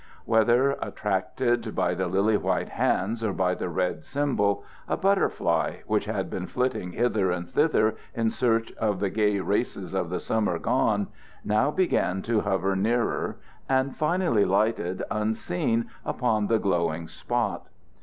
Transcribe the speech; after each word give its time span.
Whether 0.25 0.71
attracted 0.81 1.75
by 1.75 1.93
the 1.93 2.07
lily 2.07 2.35
white 2.35 2.69
hands 2.69 3.21
or 3.23 3.33
by 3.33 3.53
the 3.53 3.69
red 3.69 4.03
symbol, 4.03 4.63
a 4.87 4.97
butterfly, 4.97 5.81
which 5.85 6.05
had 6.05 6.27
been 6.27 6.47
flitting 6.47 6.93
hither 6.93 7.29
and 7.29 7.47
thither 7.47 7.97
in 8.15 8.31
search 8.31 8.71
of 8.77 8.99
the 8.99 9.11
gay 9.11 9.39
races 9.41 9.93
of 9.93 10.09
the 10.09 10.19
summer 10.19 10.57
gone, 10.57 11.09
now 11.45 11.69
began 11.69 12.23
to 12.23 12.41
hover 12.41 12.75
nearer, 12.75 13.37
and 13.69 13.95
finally 13.95 14.43
lighted 14.43 15.03
unseen 15.11 15.85
upon 16.03 16.47
the 16.47 16.57
glowing 16.57 17.07
spot. 17.07 17.67